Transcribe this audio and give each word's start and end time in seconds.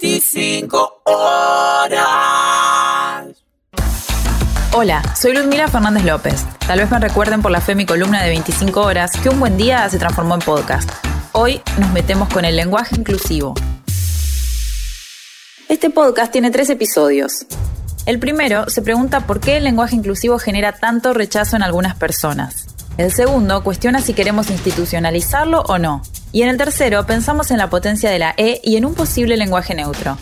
25 0.00 1.02
horas. 1.06 1.96
Hola, 4.72 5.02
soy 5.16 5.32
Ludmila 5.32 5.66
Fernández 5.66 6.04
López. 6.04 6.46
Tal 6.64 6.78
vez 6.78 6.88
me 6.88 7.00
recuerden 7.00 7.42
por 7.42 7.50
la 7.50 7.60
fe 7.60 7.74
mi 7.74 7.84
columna 7.84 8.22
de 8.22 8.28
25 8.28 8.80
horas 8.80 9.10
que 9.20 9.28
un 9.28 9.40
buen 9.40 9.56
día 9.56 9.88
se 9.88 9.98
transformó 9.98 10.34
en 10.34 10.40
podcast. 10.40 10.88
Hoy 11.32 11.60
nos 11.80 11.90
metemos 11.90 12.28
con 12.28 12.44
el 12.44 12.54
lenguaje 12.54 12.94
inclusivo. 12.96 13.54
Este 15.68 15.90
podcast 15.90 16.30
tiene 16.30 16.52
tres 16.52 16.70
episodios. 16.70 17.46
El 18.06 18.20
primero 18.20 18.70
se 18.70 18.82
pregunta 18.82 19.26
por 19.26 19.40
qué 19.40 19.56
el 19.56 19.64
lenguaje 19.64 19.96
inclusivo 19.96 20.38
genera 20.38 20.74
tanto 20.74 21.12
rechazo 21.12 21.56
en 21.56 21.64
algunas 21.64 21.96
personas. 21.96 22.68
El 22.98 23.10
segundo 23.10 23.64
cuestiona 23.64 24.00
si 24.00 24.14
queremos 24.14 24.48
institucionalizarlo 24.50 25.62
o 25.62 25.78
no. 25.78 26.02
Y 26.32 26.42
en 26.42 26.48
el 26.50 26.58
tercero 26.58 27.06
pensamos 27.06 27.50
en 27.50 27.58
la 27.58 27.70
potencia 27.70 28.10
de 28.10 28.18
la 28.18 28.34
E 28.36 28.60
y 28.62 28.76
en 28.76 28.84
un 28.84 28.94
posible 28.94 29.36
lenguaje 29.36 29.74
neutro. 29.74 30.18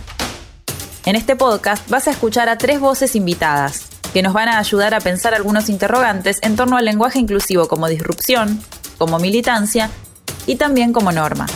En 1.04 1.17
este 1.17 1.36
podcast 1.36 1.89
vas 1.89 2.08
a 2.08 2.13
escuchar 2.13 2.49
a 2.49 2.58
tres 2.58 2.80
voces 2.80 3.17
invitadas, 3.17 3.86
que 4.13 4.22
nos 4.22 4.32
van 4.32 4.49
a 4.49 4.58
ayudar 4.58 4.94
a 4.94 5.00
pensar 5.00 5.35
algunos 5.35 5.68
interrogantes 5.68 6.39
en 6.43 6.57
torno 6.57 6.77
al 6.77 6.85
lenguaje 6.85 7.18
inclusivo 7.18 7.68
como 7.68 7.89
disrupción, 7.89 8.61
como 8.99 9.18
militancia 9.18 9.90
y 10.46 10.57
también 10.57 10.93
como 10.93 11.13
norma. 11.13 11.46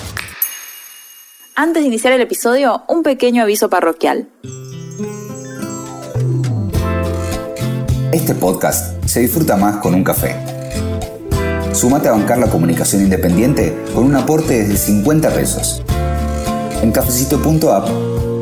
Antes 1.54 1.82
de 1.82 1.88
iniciar 1.88 2.12
el 2.12 2.20
episodio, 2.20 2.84
un 2.88 3.02
pequeño 3.02 3.42
aviso 3.42 3.70
parroquial. 3.70 4.28
Este 8.12 8.34
podcast 8.34 9.04
se 9.04 9.20
disfruta 9.20 9.56
más 9.56 9.76
con 9.76 9.94
un 9.94 10.02
café. 10.02 10.49
Sumate 11.72 12.08
a 12.08 12.12
bancar 12.12 12.38
la 12.38 12.48
comunicación 12.48 13.02
independiente 13.02 13.84
con 13.94 14.04
un 14.04 14.16
aporte 14.16 14.64
desde 14.64 14.76
50 14.76 15.30
pesos. 15.30 15.82
En 16.82 16.90
cafecito.app 16.90 17.88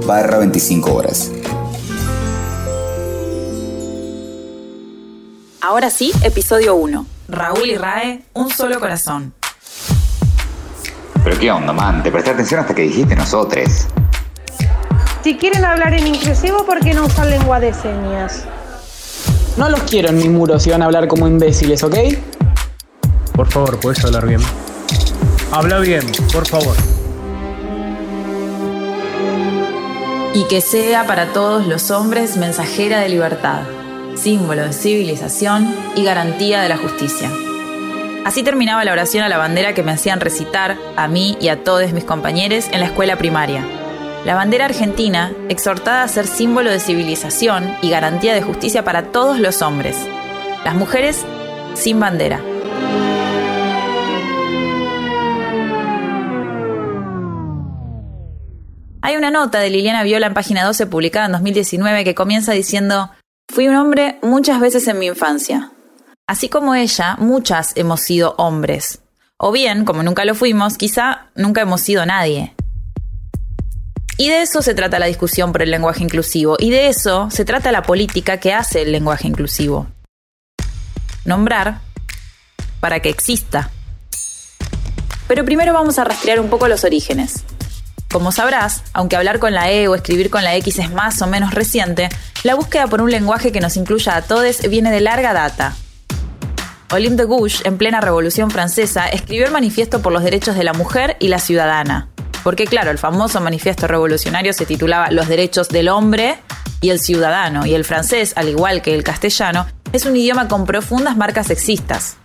barra 0.06 0.38
25 0.38 0.95
horas. 0.95 1.30
Ahora 5.60 5.90
sí, 5.90 6.12
episodio 6.23 6.74
1. 6.76 7.06
Raúl 7.29 7.68
y 7.68 7.76
Rae, 7.76 8.23
un 8.32 8.51
solo 8.51 8.80
corazón. 8.80 9.34
Pero 11.23 11.38
qué 11.38 11.51
onda, 11.51 11.74
man, 11.74 12.02
te 12.02 12.10
presté 12.10 12.30
atención 12.30 12.60
hasta 12.60 12.74
que 12.74 12.82
dijiste 12.82 13.15
nosotros. 13.15 13.87
Si 15.23 15.37
quieren 15.37 15.66
hablar 15.66 15.93
en 15.93 16.06
inclusivo, 16.06 16.65
¿por 16.65 16.80
qué 16.80 16.95
no 16.95 17.04
usan 17.04 17.29
lengua 17.29 17.60
de 17.60 17.74
señas? 17.74 18.45
No 19.59 19.68
los 19.68 19.80
quiero 19.82 20.09
en 20.09 20.16
mi 20.16 20.30
muro 20.30 20.59
si 20.59 20.71
van 20.71 20.80
a 20.80 20.87
hablar 20.87 21.09
como 21.09 21.29
imbéciles, 21.29 21.82
¿ok? 21.82 21.96
Por 23.38 23.46
favor, 23.46 23.78
puedes 23.78 24.04
hablar 24.04 24.26
bien. 24.26 24.40
Habla 25.52 25.78
bien, 25.78 26.02
por 26.32 26.44
favor. 26.44 26.74
Y 30.34 30.42
que 30.48 30.60
sea 30.60 31.06
para 31.06 31.32
todos 31.32 31.64
los 31.64 31.92
hombres 31.92 32.36
mensajera 32.36 32.98
de 32.98 33.09
libertad, 33.09 33.60
símbolo 34.16 34.62
de 34.62 34.72
civilización 34.72 35.72
y 35.94 36.02
garantía 36.02 36.62
de 36.62 36.68
la 36.68 36.78
justicia. 36.78 37.30
Así 38.24 38.42
terminaba 38.42 38.84
la 38.84 38.90
oración 38.90 39.22
a 39.22 39.28
la 39.28 39.38
bandera 39.38 39.72
que 39.72 39.84
me 39.84 39.92
hacían 39.92 40.18
recitar 40.18 40.76
a 40.96 41.06
mí 41.06 41.38
y 41.40 41.46
a 41.46 41.62
todos 41.62 41.92
mis 41.92 42.02
compañeros 42.02 42.64
en 42.72 42.80
la 42.80 42.86
escuela 42.86 43.18
primaria. 43.18 43.64
La 44.24 44.34
bandera 44.34 44.64
argentina, 44.64 45.30
exhortada 45.48 46.02
a 46.02 46.09
ser 46.09 46.26
símbolo 46.26 46.72
de 46.72 46.80
civilización 46.80 47.72
y 47.82 47.90
garantía 47.90 48.34
de 48.34 48.42
justicia 48.42 48.82
para 48.82 49.12
todos 49.12 49.38
los 49.38 49.62
hombres. 49.62 49.96
Las 50.64 50.74
mujeres 50.74 51.24
sin 51.74 52.00
bandera. 52.00 52.40
Hay 59.09 59.16
una 59.16 59.30
nota 59.30 59.60
de 59.60 59.70
Liliana 59.70 60.02
Viola 60.02 60.26
en 60.26 60.34
página 60.34 60.66
12 60.66 60.87
publicada 60.87 61.24
en 61.24 61.32
2019 61.32 62.04
que 62.04 62.14
comienza 62.14 62.52
diciendo, 62.52 63.10
fui 63.50 63.66
un 63.66 63.74
hombre 63.74 64.19
muchas 64.20 64.60
veces 64.60 64.87
en 64.87 64.98
mi 64.98 65.06
infancia. 65.06 65.72
Así 66.26 66.50
como 66.50 66.75
ella, 66.75 67.16
muchas 67.19 67.72
hemos 67.77 68.03
sido 68.03 68.34
hombres. 68.37 69.00
O 69.38 69.50
bien, 69.50 69.87
como 69.87 70.03
nunca 70.03 70.27
lo 70.27 70.34
fuimos, 70.34 70.77
quizá 70.77 71.31
nunca 71.34 71.62
hemos 71.62 71.81
sido 71.81 72.05
nadie. 72.05 72.55
Y 74.19 74.28
de 74.28 74.43
eso 74.43 74.60
se 74.60 74.75
trata 74.75 74.99
la 74.99 75.06
discusión 75.06 75.53
por 75.53 75.62
el 75.62 75.71
lenguaje 75.71 76.04
inclusivo, 76.04 76.56
y 76.59 76.69
de 76.71 76.88
eso 76.88 77.31
se 77.31 77.47
trata 77.47 77.72
la 77.72 77.84
política 77.84 78.41
que 78.41 78.53
hace 78.53 78.83
el 78.83 78.93
lenguaje 78.93 79.27
inclusivo. 79.27 79.87
Nombrar 81.25 81.81
para 82.81 83.00
que 83.00 83.09
exista. 83.09 83.71
Pero 85.27 85.47
primero 85.47 85.72
vamos 85.72 85.99
a 85.99 86.04
rastrear 86.04 86.41
un 86.41 86.50
poco 86.50 86.69
los 86.69 86.84
orígenes. 86.84 87.47
Como 88.11 88.33
sabrás, 88.33 88.85
aunque 88.95 89.17
hablar 89.17 89.39
con 89.39 89.53
la 89.53 89.71
E 89.71 89.87
o 89.87 89.95
escribir 89.95 90.31
con 90.31 90.43
la 90.43 90.57
X 90.57 90.79
es 90.79 90.91
más 90.91 91.21
o 91.21 91.27
menos 91.27 91.53
reciente, 91.53 92.09
la 92.43 92.55
búsqueda 92.55 92.87
por 92.87 93.03
un 93.03 93.11
lenguaje 93.11 93.53
que 93.53 93.61
nos 93.61 93.77
incluya 93.77 94.17
a 94.17 94.23
todos 94.23 94.63
viene 94.71 94.91
de 94.91 95.01
larga 95.01 95.35
data. 95.35 95.77
Olympe 96.91 97.23
de 97.23 97.25
Gouges, 97.25 97.61
en 97.67 97.77
plena 97.77 98.01
Revolución 98.01 98.51
Francesa, 98.51 99.09
escribió 99.09 99.45
el 99.45 99.53
Manifiesto 99.53 100.01
por 100.01 100.11
los 100.11 100.23
Derechos 100.23 100.57
de 100.57 100.65
la 100.65 100.73
Mujer 100.73 101.19
y 101.21 101.29
la 101.29 101.39
Ciudadana. 101.39 102.09
Porque 102.43 102.65
claro, 102.65 102.91
el 102.91 102.97
famoso 102.97 103.43
manifiesto 103.43 103.87
revolucionario 103.87 104.55
se 104.55 104.65
titulaba 104.65 105.11
Los 105.11 105.29
derechos 105.29 105.69
del 105.69 105.91
hombre 105.91 106.39
y 106.81 106.89
el 106.89 107.01
ciudadano, 107.01 107.67
y 107.67 107.75
el 107.75 107.85
francés, 107.85 108.33
al 108.37 108.49
igual 108.49 108.81
que 108.81 108.95
el 108.95 109.03
castellano, 109.03 109.67
es 109.93 110.07
un 110.07 110.17
idioma 110.17 110.49
con 110.49 110.65
profundas 110.65 111.17
marcas 111.17 111.49
sexistas. 111.49 112.17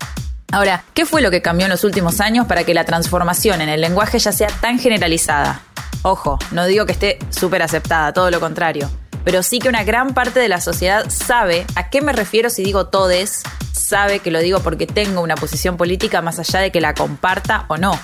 Ahora, 0.54 0.84
¿qué 0.94 1.08
fue 1.08 1.24
lo 1.24 1.32
que 1.32 1.42
cambió 1.42 1.66
en 1.66 1.72
los 1.72 1.84
últimos 1.84 2.22
años 2.22 2.46
para 2.46 2.64
que 2.64 2.76
la 2.76 2.86
transformación 2.86 3.62
en 3.62 3.70
el 3.70 3.82
lenguaje 3.82 4.20
ya 4.20 4.32
sea 4.32 4.50
tan 4.62 4.78
generalizada? 4.78 5.64
Ojo, 6.04 6.38
no 6.52 6.68
digo 6.68 6.86
que 6.86 6.92
esté 6.92 7.18
súper 7.32 7.64
aceptada, 7.64 8.14
todo 8.14 8.30
lo 8.30 8.40
contrario. 8.40 8.88
Pero 9.26 9.42
sí 9.42 9.58
que 9.58 9.68
una 9.68 9.84
gran 9.84 10.14
parte 10.14 10.40
de 10.40 10.50
la 10.50 10.62
sociedad 10.62 11.10
sabe 11.10 11.66
a 11.74 11.90
qué 11.90 12.04
me 12.04 12.14
refiero 12.14 12.52
si 12.52 12.64
digo 12.64 12.86
todes, 12.86 13.42
sabe 13.72 14.20
que 14.20 14.30
lo 14.30 14.42
digo 14.42 14.60
porque 14.60 14.86
tengo 14.86 15.22
una 15.22 15.34
posición 15.34 15.76
política 15.76 16.22
más 16.22 16.38
allá 16.38 16.60
de 16.60 16.72
que 16.72 16.82
la 16.82 16.94
comparta 16.94 17.66
o 17.68 17.78
no. 17.78 18.00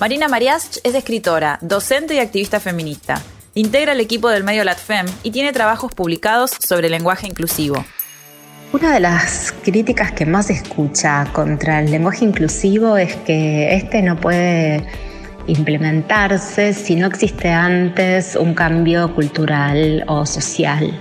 Marina 0.00 0.26
Mariach 0.26 0.78
es 0.82 0.96
escritora, 0.96 1.60
docente 1.62 2.14
y 2.14 2.18
activista 2.18 2.58
feminista. 2.58 3.22
Integra 3.54 3.92
el 3.92 4.00
equipo 4.00 4.30
del 4.30 4.42
medio 4.42 4.64
LatFem 4.64 5.06
y 5.22 5.30
tiene 5.30 5.52
trabajos 5.52 5.94
publicados 5.94 6.50
sobre 6.58 6.90
lenguaje 6.90 7.28
inclusivo. 7.28 7.84
Una 8.72 8.92
de 8.92 9.00
las 9.00 9.54
críticas 9.62 10.12
que 10.12 10.26
más 10.26 10.50
escucha 10.50 11.26
contra 11.32 11.80
el 11.80 11.90
lenguaje 11.90 12.24
inclusivo 12.24 12.96
es 12.96 13.14
que 13.16 13.74
este 13.74 14.02
no 14.02 14.16
puede 14.16 14.84
implementarse 15.46 16.74
si 16.74 16.96
no 16.96 17.06
existe 17.06 17.48
antes 17.50 18.36
un 18.36 18.54
cambio 18.54 19.14
cultural 19.14 20.04
o 20.08 20.26
social. 20.26 21.00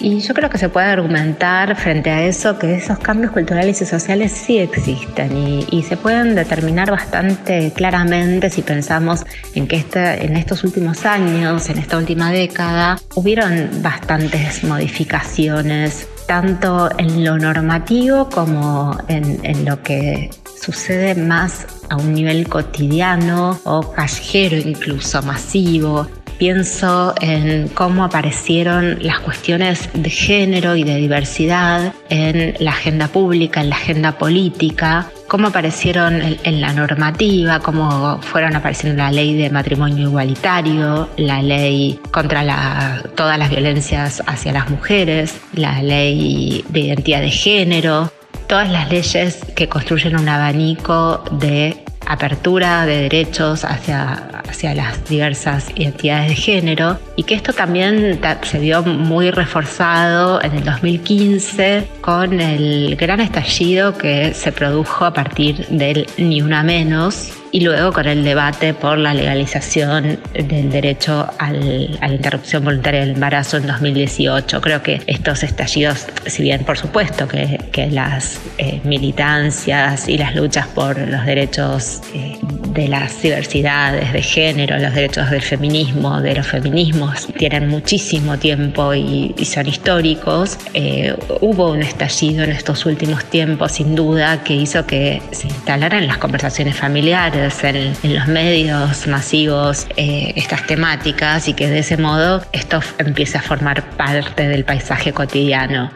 Y 0.00 0.20
yo 0.20 0.34
creo 0.34 0.50
que 0.50 0.58
se 0.58 0.68
puede 0.68 0.86
argumentar 0.86 1.76
frente 1.76 2.10
a 2.10 2.22
eso 2.24 2.58
que 2.58 2.74
esos 2.74 2.98
cambios 2.98 3.32
culturales 3.32 3.80
y 3.80 3.86
sociales 3.86 4.32
sí 4.32 4.58
existen 4.58 5.36
y, 5.36 5.82
se 5.82 5.96
pueden 5.96 6.34
determinar 6.34 6.90
bastante 6.90 7.72
claramente 7.74 8.50
si 8.50 8.62
pensamos 8.62 9.24
en 9.54 9.68
que 9.68 9.76
este, 9.76 10.24
en 10.24 10.36
estos 10.36 10.64
últimos 10.64 11.04
años, 11.06 11.68
en 11.68 11.78
esta 11.78 11.98
última 11.98 12.32
década, 12.32 12.98
hubieron 13.14 13.82
bastantes 13.82 14.64
modificaciones, 14.64 16.08
tanto 16.26 16.90
en 16.98 17.24
lo 17.24 17.38
normativo 17.38 18.28
como 18.28 18.96
en, 19.08 19.64
lo 19.64 19.82
que 19.82 20.30
sucede 20.60 21.14
más 21.14 21.66
a 21.90 21.96
un 21.96 22.14
nivel 22.14 22.48
cotidiano 22.48 23.58
o 23.64 23.92
callejero 23.92 24.56
incluso 24.56 25.22
masivo. 25.22 26.06
Pienso 26.38 27.14
en 27.20 27.68
cómo 27.68 28.04
aparecieron 28.04 28.98
las 29.00 29.20
cuestiones 29.20 29.88
de 29.94 30.10
género 30.10 30.74
y 30.74 30.82
de 30.82 30.96
diversidad 30.96 31.94
en 32.08 32.54
la 32.58 32.72
agenda 32.72 33.06
pública, 33.08 33.60
en 33.60 33.70
la 33.70 33.76
agenda 33.76 34.18
política, 34.18 35.10
cómo 35.34 35.48
aparecieron 35.48 36.22
en 36.22 36.60
la 36.60 36.72
normativa, 36.72 37.58
cómo 37.58 38.20
fueron 38.22 38.54
apareciendo 38.54 39.02
la 39.02 39.10
ley 39.10 39.34
de 39.34 39.50
matrimonio 39.50 40.06
igualitario, 40.06 41.08
la 41.16 41.42
ley 41.42 41.98
contra 42.12 43.02
todas 43.16 43.36
las 43.36 43.50
violencias 43.50 44.22
hacia 44.28 44.52
las 44.52 44.70
mujeres, 44.70 45.40
la 45.52 45.82
ley 45.82 46.64
de 46.68 46.78
identidad 46.78 47.20
de 47.20 47.32
género, 47.32 48.12
todas 48.46 48.70
las 48.70 48.88
leyes 48.88 49.40
que 49.56 49.68
construyen 49.68 50.16
un 50.16 50.28
abanico 50.28 51.24
de 51.32 51.82
apertura 52.06 52.86
de 52.86 52.98
derechos 52.98 53.64
hacia, 53.64 54.22
hacia 54.48 54.74
las 54.74 55.08
diversas 55.08 55.70
identidades 55.74 56.28
de 56.28 56.36
género 56.36 56.98
y 57.16 57.24
que 57.24 57.34
esto 57.34 57.52
también 57.52 58.20
se 58.42 58.58
vio 58.58 58.82
muy 58.82 59.30
reforzado 59.30 60.42
en 60.42 60.52
el 60.54 60.64
2015 60.64 61.88
con 62.00 62.40
el 62.40 62.96
gran 62.96 63.20
estallido 63.20 63.96
que 63.96 64.34
se 64.34 64.52
produjo 64.52 65.04
a 65.04 65.12
partir 65.12 65.66
del 65.68 66.06
Ni 66.18 66.42
Una 66.42 66.62
Menos 66.62 67.32
y 67.54 67.60
luego 67.60 67.92
con 67.92 68.08
el 68.08 68.24
debate 68.24 68.74
por 68.74 68.98
la 68.98 69.14
legalización 69.14 70.18
del 70.32 70.70
derecho 70.70 71.28
a 71.38 71.52
la 71.52 72.08
interrupción 72.08 72.64
voluntaria 72.64 72.98
del 72.98 73.10
embarazo 73.10 73.58
en 73.58 73.68
2018. 73.68 74.60
Creo 74.60 74.82
que 74.82 75.00
estos 75.06 75.44
estallidos, 75.44 76.04
si 76.26 76.42
bien 76.42 76.64
por 76.64 76.76
supuesto 76.76 77.28
que, 77.28 77.60
las 77.92 78.40
eh, 78.58 78.80
militancias 78.82 80.08
y 80.08 80.18
las 80.18 80.34
luchas 80.34 80.66
por 80.66 80.98
los 80.98 81.24
derechos 81.24 82.00
eh, 82.12 82.38
de 82.74 82.88
las 82.88 83.22
diversidades 83.22 84.12
de 84.12 84.20
género, 84.20 84.78
los 84.78 84.92
derechos 84.92 85.30
del 85.30 85.42
feminismo, 85.42 86.20
de 86.20 86.34
los 86.34 86.46
feminismos, 86.46 87.28
tienen 87.38 87.68
muchísimo 87.68 88.36
tiempo 88.38 88.92
y, 88.94 89.34
son 89.44 89.68
históricos, 89.68 90.58
eh, 90.72 91.14
hubo 91.40 91.70
un 91.70 91.82
estallido 91.82 92.42
en 92.42 92.50
estos 92.50 92.86
últimos 92.86 93.24
tiempos, 93.26 93.72
sin 93.72 93.94
duda, 93.94 94.42
que 94.42 94.54
hizo 94.54 94.84
que 94.86 95.22
se 95.30 95.46
instalaran 95.46 96.06
las 96.06 96.18
conversaciones 96.18 96.76
familiares, 96.76 97.62
en, 97.62 97.94
los 98.02 98.26
medios 98.26 99.06
masivos, 99.06 99.86
eh, 99.96 100.32
estas 100.34 100.66
temáticas 100.66 101.46
y 101.48 101.54
que 101.54 101.68
de 101.68 101.78
ese 101.78 101.96
modo 101.96 102.42
esto 102.52 102.80
empiece 102.98 103.38
a 103.38 103.42
formar 103.42 103.82
parte 103.96 104.48
del 104.48 104.64
paisaje 104.64 105.12
cotidiano. 105.12 105.90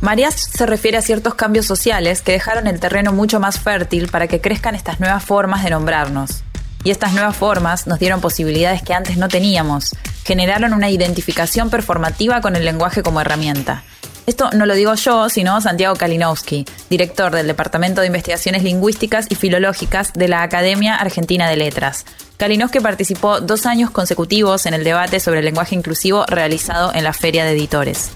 Marías 0.00 0.34
se 0.34 0.66
refiere 0.66 0.98
a 0.98 1.02
ciertos 1.02 1.34
cambios 1.34 1.66
sociales 1.66 2.20
que 2.20 2.32
dejaron 2.32 2.66
el 2.66 2.80
terreno 2.80 3.12
mucho 3.12 3.40
más 3.40 3.58
fértil 3.58 4.08
para 4.08 4.28
que 4.28 4.40
crezcan 4.40 4.74
estas 4.74 5.00
nuevas 5.00 5.24
formas 5.24 5.64
de 5.64 5.70
nombrarnos. 5.70 6.42
Y 6.84 6.90
estas 6.90 7.14
nuevas 7.14 7.34
formas 7.34 7.86
nos 7.86 7.98
dieron 7.98 8.20
posibilidades 8.20 8.82
que 8.82 8.94
antes 8.94 9.16
no 9.16 9.28
teníamos, 9.28 9.96
generaron 10.24 10.74
una 10.74 10.90
identificación 10.90 11.70
performativa 11.70 12.40
con 12.40 12.56
el 12.56 12.64
lenguaje 12.64 13.02
como 13.02 13.20
herramienta. 13.20 13.82
Esto 14.26 14.50
no 14.52 14.66
lo 14.66 14.74
digo 14.74 14.94
yo, 14.94 15.28
sino 15.28 15.60
Santiago 15.60 15.96
Kalinowski, 15.96 16.66
director 16.90 17.34
del 17.34 17.46
Departamento 17.46 18.00
de 18.00 18.08
Investigaciones 18.08 18.64
Lingüísticas 18.64 19.26
y 19.30 19.34
Filológicas 19.34 20.12
de 20.12 20.28
la 20.28 20.42
Academia 20.42 20.96
Argentina 20.96 21.48
de 21.48 21.56
Letras. 21.56 22.04
Kalinowski 22.36 22.80
participó 22.80 23.40
dos 23.40 23.66
años 23.66 23.90
consecutivos 23.90 24.66
en 24.66 24.74
el 24.74 24.84
debate 24.84 25.20
sobre 25.20 25.38
el 25.38 25.44
lenguaje 25.44 25.74
inclusivo 25.74 26.26
realizado 26.26 26.92
en 26.92 27.04
la 27.04 27.12
Feria 27.12 27.44
de 27.44 27.52
Editores. 27.52 28.10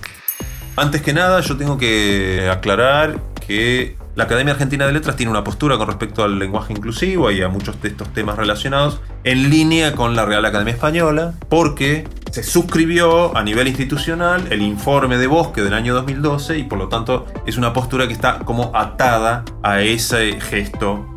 Antes 0.77 1.03
que 1.03 1.13
nada, 1.13 1.41
yo 1.41 1.57
tengo 1.57 1.77
que 1.77 2.49
aclarar 2.51 3.21
que 3.47 3.97
la 4.15 4.25
Academia 4.25 4.53
Argentina 4.53 4.87
de 4.87 4.93
Letras 4.93 5.17
tiene 5.17 5.31
una 5.31 5.45
postura 5.45 5.79
con 5.79 5.87
respecto 5.87 6.23
al 6.25 6.39
lenguaje 6.39 6.73
inclusivo 6.73 7.31
y 7.31 7.43
a 7.43 7.49
muchos 7.49 7.81
de 7.81 7.89
estos 7.89 8.13
temas 8.13 8.37
relacionados 8.37 9.01
en 9.25 9.51
línea 9.51 9.95
con 9.95 10.17
la 10.17 10.25
Real 10.25 10.45
Academia 10.45 10.75
Española, 10.75 11.35
porque 11.49 12.09
se 12.31 12.43
suscribió 12.43 13.37
a 13.37 13.43
nivel 13.43 13.69
institucional 13.69 14.47
el 14.51 14.63
informe 14.63 15.19
de 15.19 15.27
Bosque 15.27 15.63
del 15.63 15.75
año 15.75 15.95
2012 15.95 16.59
y 16.59 16.65
por 16.65 16.79
lo 16.79 16.89
tanto 16.89 17.27
es 17.47 17.57
una 17.57 17.73
postura 17.73 18.07
que 18.07 18.13
está 18.13 18.41
como 18.41 18.71
atada 18.75 19.45
a 19.63 19.81
ese 19.81 20.41
gesto 20.41 21.13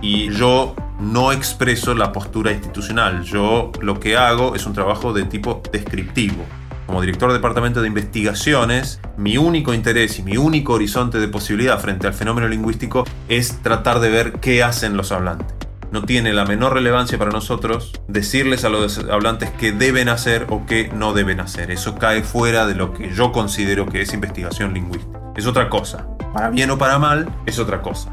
y 0.00 0.30
yo 0.30 0.74
no 1.00 1.32
expreso 1.32 1.94
la 1.94 2.12
postura 2.12 2.52
institucional, 2.52 3.24
yo 3.24 3.72
lo 3.80 4.00
que 4.00 4.16
hago 4.16 4.54
es 4.54 4.64
un 4.66 4.74
trabajo 4.74 5.12
de 5.12 5.24
tipo 5.24 5.62
descriptivo. 5.72 6.44
Como 6.86 7.00
director 7.00 7.30
de 7.30 7.38
departamento 7.38 7.80
de 7.80 7.88
investigaciones, 7.88 9.00
mi 9.16 9.38
único 9.38 9.72
interés 9.72 10.18
y 10.18 10.22
mi 10.22 10.36
único 10.36 10.74
horizonte 10.74 11.18
de 11.18 11.28
posibilidad 11.28 11.80
frente 11.80 12.06
al 12.06 12.14
fenómeno 12.14 12.46
lingüístico 12.46 13.04
es 13.28 13.62
tratar 13.62 14.00
de 14.00 14.10
ver 14.10 14.32
qué 14.40 14.62
hacen 14.62 14.96
los 14.96 15.10
hablantes. 15.10 15.54
No 15.90 16.02
tiene 16.02 16.32
la 16.32 16.44
menor 16.44 16.74
relevancia 16.74 17.18
para 17.18 17.30
nosotros 17.30 17.92
decirles 18.08 18.64
a 18.64 18.68
los 18.68 18.98
hablantes 18.98 19.50
qué 19.58 19.72
deben 19.72 20.08
hacer 20.08 20.46
o 20.50 20.66
qué 20.66 20.90
no 20.92 21.14
deben 21.14 21.40
hacer. 21.40 21.70
Eso 21.70 21.94
cae 21.94 22.22
fuera 22.22 22.66
de 22.66 22.74
lo 22.74 22.92
que 22.92 23.14
yo 23.14 23.32
considero 23.32 23.86
que 23.86 24.02
es 24.02 24.12
investigación 24.12 24.74
lingüística. 24.74 25.20
Es 25.36 25.46
otra 25.46 25.70
cosa. 25.70 26.08
Para 26.32 26.50
bien 26.50 26.70
o 26.70 26.78
para 26.78 26.98
mal, 26.98 27.32
es 27.46 27.58
otra 27.58 27.80
cosa. 27.80 28.10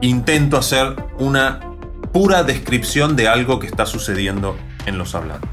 Intento 0.00 0.58
hacer 0.58 0.94
una 1.18 1.60
pura 2.12 2.44
descripción 2.44 3.16
de 3.16 3.28
algo 3.28 3.58
que 3.58 3.66
está 3.66 3.86
sucediendo 3.86 4.56
en 4.86 4.98
los 4.98 5.14
hablantes. 5.14 5.48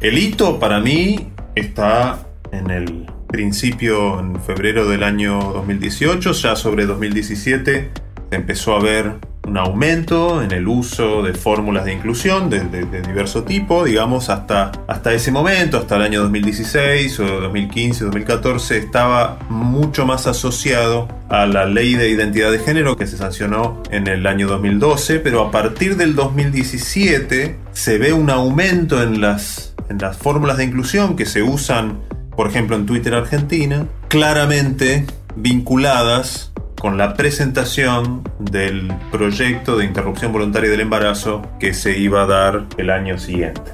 El 0.00 0.18
hito 0.18 0.60
para 0.60 0.80
mí 0.80 1.32
está 1.56 2.20
en 2.52 2.70
el 2.70 3.06
principio, 3.26 4.20
en 4.20 4.40
febrero 4.40 4.88
del 4.88 5.02
año 5.02 5.40
2018, 5.40 6.32
ya 6.32 6.54
sobre 6.54 6.86
2017 6.86 7.90
se 8.30 8.36
empezó 8.36 8.76
a 8.76 8.80
ver 8.80 9.14
un 9.46 9.56
aumento 9.56 10.42
en 10.42 10.50
el 10.50 10.66
uso 10.66 11.22
de 11.22 11.32
fórmulas 11.32 11.84
de 11.84 11.92
inclusión 11.92 12.50
de, 12.50 12.60
diverso 13.02 13.44
tipo, 13.44 13.84
digamos, 13.84 14.28
hasta, 14.28 14.72
hasta 14.88 15.12
ese 15.14 15.30
momento, 15.30 15.78
hasta 15.78 15.96
el 15.96 16.02
año 16.02 16.22
2016 16.22 17.20
o 17.20 17.40
2015, 17.42 18.04
2014, 18.06 18.78
estaba 18.78 19.38
mucho 19.48 20.04
más 20.04 20.26
asociado 20.26 21.06
a 21.28 21.46
la 21.46 21.64
ley 21.64 21.94
de 21.94 22.08
identidad 22.08 22.50
de 22.50 22.58
género 22.58 22.96
que 22.96 23.06
se 23.06 23.16
sancionó 23.16 23.82
en 23.90 24.08
el 24.08 24.26
año 24.26 24.48
2012, 24.48 25.20
pero 25.20 25.42
a 25.42 25.50
partir 25.52 25.96
del 25.96 26.16
2017 26.16 27.56
se 27.72 27.98
ve 27.98 28.12
un 28.12 28.30
aumento 28.30 29.00
en 29.00 29.20
las 29.20 29.75
en 29.88 29.98
las 29.98 30.16
fórmulas 30.16 30.56
de 30.56 30.64
inclusión 30.64 31.16
que 31.16 31.26
se 31.26 31.42
usan, 31.42 32.00
por 32.34 32.48
ejemplo, 32.48 32.76
en 32.76 32.86
Twitter 32.86 33.14
Argentina, 33.14 33.86
claramente 34.08 35.06
vinculadas 35.36 36.52
con 36.80 36.98
la 36.98 37.14
presentación 37.14 38.22
del 38.38 38.92
proyecto 39.10 39.76
de 39.76 39.84
interrupción 39.84 40.32
voluntaria 40.32 40.70
del 40.70 40.80
embarazo 40.80 41.42
que 41.58 41.74
se 41.74 41.98
iba 41.98 42.22
a 42.22 42.26
dar 42.26 42.66
el 42.76 42.90
año 42.90 43.18
siguiente. 43.18 43.72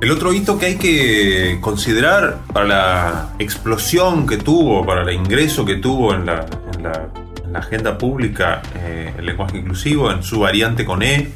El 0.00 0.10
otro 0.10 0.32
hito 0.32 0.58
que 0.58 0.66
hay 0.66 0.76
que 0.76 1.58
considerar 1.60 2.38
para 2.52 2.66
la 2.66 3.28
explosión 3.38 4.26
que 4.26 4.36
tuvo, 4.36 4.84
para 4.84 5.02
el 5.02 5.12
ingreso 5.12 5.64
que 5.64 5.76
tuvo 5.76 6.12
en 6.14 6.26
la, 6.26 6.46
agenda 7.54 7.98
pública 7.98 8.62
eh, 8.76 9.12
el 9.18 9.26
lenguaje 9.26 9.58
inclusivo, 9.58 10.10
en 10.10 10.22
su 10.22 10.40
variante 10.40 10.86
con 10.86 11.02
E, 11.02 11.28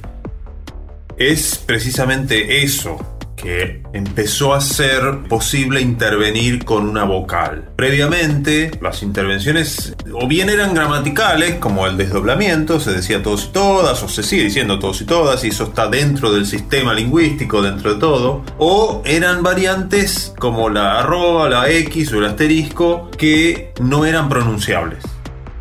es 1.19 1.63
precisamente 1.65 2.63
eso, 2.65 3.16
que 3.37 3.83
empezó 3.93 4.55
a 4.55 4.61
ser 4.61 5.25
posible 5.29 5.81
intervenir 5.81 6.65
con 6.65 6.89
una 6.89 7.05
vocal. 7.05 7.69
Previamente, 7.77 8.71
las 8.81 9.03
intervenciones 9.03 9.95
o 10.13 10.27
bien 10.27 10.51
eran 10.51 10.75
gramaticales, 10.75 11.57
como 11.57 11.87
el 11.87 11.97
desdoblamiento, 11.97 12.81
se 12.81 12.93
decía 12.93 13.23
todos 13.23 13.47
y 13.51 13.53
todas, 13.53 14.03
o 14.03 14.09
se 14.09 14.23
sigue 14.23 14.45
diciendo 14.45 14.79
todos 14.79 15.01
y 15.01 15.05
todas, 15.05 15.45
y 15.45 15.49
eso 15.49 15.65
está 15.65 15.89
dentro 15.89 16.33
del 16.33 16.47
sistema 16.47 16.95
lingüístico, 16.95 17.63
dentro 17.63 17.95
de 17.95 18.01
todo, 18.01 18.43
o 18.59 19.03
eran 19.05 19.43
variantes 19.43 20.35
como 20.39 20.69
la 20.69 21.01
arroba, 21.01 21.49
la 21.49 21.71
X 21.71 22.13
o 22.13 22.19
el 22.19 22.25
asterisco, 22.25 23.11
que 23.17 23.73
no 23.81 24.05
eran 24.05 24.29
pronunciables. 24.29 25.16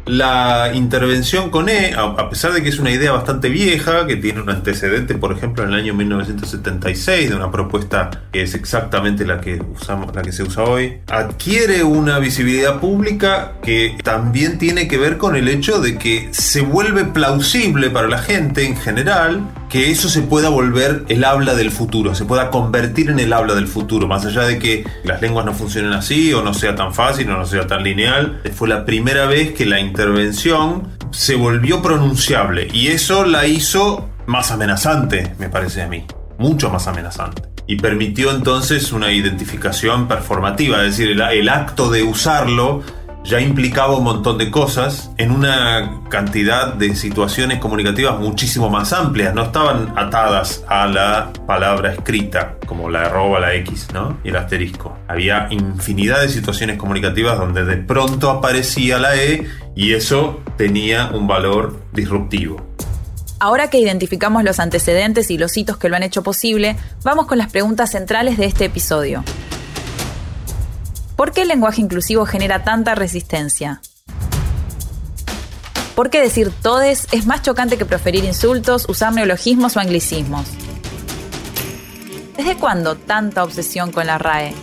La 0.06 0.72
intervención 0.74 1.50
con 1.50 1.68
E, 1.68 1.94
a 1.96 2.30
pesar 2.30 2.54
de 2.54 2.62
que 2.62 2.70
es 2.70 2.78
una 2.78 2.92
idea 2.92 3.12
bastante 3.12 3.50
vieja, 3.50 4.06
que 4.06 4.16
tiene 4.16 4.42
un 4.42 4.50
antecedente, 4.50 5.16
por 5.16 5.32
ejemplo, 5.32 5.64
en 5.64 5.70
el 5.70 5.76
año 5.76 5.94
1976, 5.96 7.30
de 7.30 7.36
una 7.36 7.52
propuesta 7.52 8.12
que 8.32 8.44
es 8.44 8.54
exactamente 8.54 9.26
la 9.26 9.42
que, 9.42 9.60
usamos, 9.74 10.14
la 10.16 10.22
que 10.22 10.32
se 10.32 10.44
usa 10.44 10.64
hoy, 10.64 11.00
adquiere 11.08 11.84
una 11.84 12.20
visibilidad 12.20 12.80
pública 12.80 13.54
que 13.64 13.98
también 14.04 14.60
tiene 14.60 14.88
que 14.88 14.98
ver 14.98 15.18
con 15.18 15.36
el 15.36 15.48
hecho 15.48 15.82
de 15.82 15.98
que 15.98 16.30
se 16.32 16.62
vuelve 16.62 17.06
plausible 17.06 17.90
para 17.90 18.08
la 18.08 18.20
gente 18.20 18.66
en 18.66 18.78
general 18.78 19.42
que 19.76 19.92
eso 19.92 20.08
se 20.08 20.22
pueda 20.22 20.48
volver 20.48 21.04
el 21.10 21.26
habla 21.26 21.54
del 21.54 21.70
futuro, 21.70 22.16
se 22.16 22.24
pueda 22.24 22.50
convertir 22.50 23.10
en 23.10 23.20
el 23.20 23.34
habla 23.34 23.56
del 23.56 23.68
futuro, 23.68 24.08
más 24.08 24.26
allá 24.26 24.44
de 24.44 24.58
que 24.58 24.86
las 25.04 25.22
lenguas 25.22 25.46
no 25.46 25.54
funcionen 25.54 25.92
así 25.92 26.32
o 26.32 26.42
no 26.42 26.54
sea 26.54 26.76
tan 26.76 26.94
fácil 26.94 27.30
o 27.30 27.38
no 27.38 27.46
sea 27.46 27.68
tan 27.68 27.84
lineal. 27.84 28.40
Fue 28.56 28.70
la 28.70 28.86
primera 28.86 29.26
vez 29.26 29.52
que 29.52 29.66
la 29.66 29.82
intervención 29.82 30.94
se 31.12 31.36
volvió 31.36 31.82
pronunciable 31.82 32.70
y 32.72 32.88
eso 32.88 33.26
la 33.26 33.48
hizo 33.48 34.08
más 34.28 34.50
amenazante, 34.50 35.36
me 35.40 35.50
parece 35.50 35.82
a 35.82 35.90
mí, 35.90 36.06
mucho 36.38 36.70
más 36.70 36.88
amenazante. 36.88 37.42
Y 37.68 37.76
permitió 37.76 38.32
entonces 38.32 38.94
una 38.94 39.12
identificación 39.12 40.08
performativa, 40.08 40.86
es 40.86 40.98
decir, 40.98 41.22
el, 41.22 41.50
acto 41.50 41.90
de 41.90 42.04
usarlo 42.04 42.82
ya 43.26 43.42
implicaba 43.42 43.98
un 43.98 44.04
montón 44.04 44.38
de 44.38 44.52
cosas 44.52 45.12
en 45.18 45.32
una 45.32 46.02
cantidad 46.10 46.74
de 46.74 46.96
situaciones 46.96 47.60
comunicativas 47.60 48.20
muchísimo 48.20 48.70
más 48.70 48.94
amplias, 48.94 49.34
no 49.34 49.44
estaban 49.44 49.94
atadas 49.98 50.64
a 50.68 50.86
la 50.86 51.34
palabra 51.48 51.92
escrita, 51.92 52.58
como 52.68 52.90
la 52.90 53.08
arroba, 53.08 53.40
la 53.40 53.56
X, 53.56 53.88
¿no? 53.94 54.20
Y 54.24 54.30
el 54.30 54.36
asterisco. 54.36 54.98
Había 55.08 55.48
infinidad 55.50 56.22
de 56.22 56.30
situaciones 56.30 56.78
comunicativas 56.78 57.40
donde 57.40 57.66
de 57.66 57.78
pronto 57.78 58.30
aparecía 58.30 59.00
la 59.00 59.16
E 59.16 59.48
y 59.76 59.94
eso 59.94 60.42
tenía 60.56 61.10
un 61.12 61.28
valor 61.28 61.82
disruptivo. 61.94 62.64
Ahora 63.40 63.70
que 63.70 63.80
identificamos 63.80 64.44
los 64.44 64.60
antecedentes 64.60 65.30
y 65.32 65.38
los 65.38 65.58
hitos 65.58 65.78
que 65.78 65.90
lo 65.90 65.96
han 65.96 66.04
hecho 66.04 66.24
posible, 66.24 66.76
vamos 67.04 67.26
con 67.26 67.38
las 67.38 67.52
preguntas 67.52 67.92
centrales 67.92 68.38
de 68.38 68.46
este 68.46 68.66
episodio. 68.66 69.24
¿Por 71.16 71.32
qué 71.32 71.44
el 71.44 71.48
lenguaje 71.48 71.82
inclusivo 71.82 72.26
genera 72.26 72.64
tanta 72.64 72.94
resistencia? 72.94 73.82
¿Por 75.96 76.10
qué 76.10 76.20
decir 76.20 76.52
todes 76.62 77.08
es 77.14 77.26
más 77.26 77.42
chocante 77.42 77.78
que 77.78 77.86
proferir 77.86 78.26
insultos, 78.26 78.86
usar 78.90 79.14
neologismos 79.14 79.78
o 79.78 79.80
anglicismos? 79.80 80.46
¿Desde 82.36 82.58
cuándo 82.58 82.96
tanta 82.96 83.46
obsesión 83.46 83.94
con 83.94 84.08
la 84.08 84.18
RAE? 84.18 84.54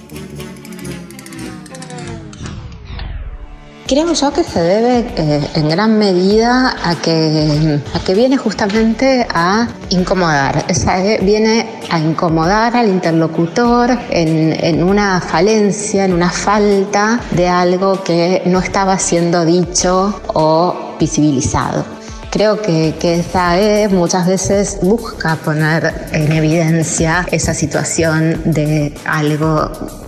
Creo 3.92 4.10
yo 4.14 4.32
que 4.32 4.42
se 4.42 4.58
debe 4.58 5.06
eh, 5.18 5.50
en 5.54 5.68
gran 5.68 5.98
medida 5.98 6.74
a 6.82 6.94
que, 6.94 7.78
a 7.92 7.98
que 8.00 8.14
viene 8.14 8.38
justamente 8.38 9.26
a 9.28 9.68
incomodar, 9.90 10.64
o 10.70 10.72
sea, 10.72 11.04
eh, 11.04 11.18
viene 11.20 11.66
a 11.90 11.98
incomodar 11.98 12.74
al 12.74 12.88
interlocutor 12.88 13.90
en, 14.08 14.56
en 14.64 14.82
una 14.82 15.20
falencia, 15.20 16.06
en 16.06 16.14
una 16.14 16.30
falta 16.30 17.20
de 17.32 17.48
algo 17.48 18.02
que 18.02 18.40
no 18.46 18.60
estaba 18.60 18.98
siendo 18.98 19.44
dicho 19.44 20.22
o 20.28 20.96
visibilizado. 20.98 21.84
Creo 22.30 22.62
que, 22.62 22.94
que 22.98 23.20
esa 23.20 23.60
E 23.60 23.88
muchas 23.88 24.26
veces 24.26 24.78
busca 24.80 25.36
poner 25.36 26.08
en 26.12 26.32
evidencia 26.32 27.26
esa 27.30 27.52
situación 27.52 28.40
de 28.46 28.94
algo 29.04 30.01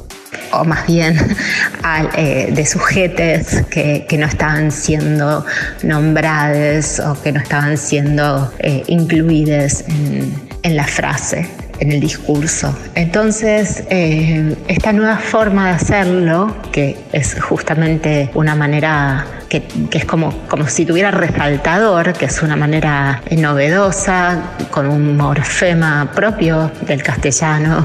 o 0.60 0.64
más 0.64 0.86
bien 0.86 1.16
al, 1.82 2.10
eh, 2.16 2.48
de 2.52 2.66
sujetes 2.66 3.64
que, 3.70 4.06
que, 4.08 4.18
no 4.18 4.26
estaban 4.26 4.70
siendo 4.70 5.44
nombrados 5.82 7.00
o 7.00 7.20
que 7.22 7.32
no 7.32 7.40
estaban 7.40 7.76
siendo 7.76 8.52
eh, 8.58 8.82
incluidos 8.86 9.84
en, 9.88 10.32
en, 10.62 10.76
la 10.76 10.84
frase, 10.84 11.48
en 11.80 11.92
el 11.92 12.00
discurso. 12.00 12.76
Entonces, 12.94 13.84
eh, 13.90 14.54
esta 14.68 14.92
nueva 14.92 15.18
forma 15.18 15.68
de 15.68 15.74
hacerlo, 15.74 16.56
que 16.72 16.96
es 17.12 17.40
justamente 17.40 18.30
una 18.34 18.54
manera 18.54 19.26
que, 19.48 19.62
que, 19.90 19.98
es 19.98 20.04
como, 20.04 20.32
como 20.48 20.66
si 20.66 20.84
tuviera 20.84 21.10
resaltador, 21.10 22.12
que 22.12 22.26
es 22.26 22.42
una 22.42 22.56
manera 22.56 23.22
novedosa, 23.36 24.42
con 24.70 24.86
un 24.86 25.16
morfema 25.16 26.10
propio 26.14 26.70
del 26.86 27.02
castellano, 27.02 27.84